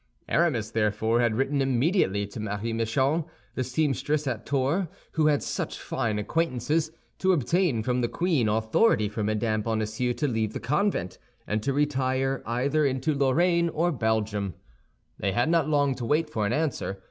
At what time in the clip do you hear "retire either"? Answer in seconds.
11.71-12.83